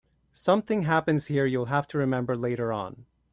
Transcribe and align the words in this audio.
Something 0.33 0.81
happens 0.81 1.27
here 1.27 1.45
you'll 1.45 1.65
have 1.67 1.87
to 1.89 1.99
remember 1.99 2.35
later 2.35 2.73
on. 2.73 3.05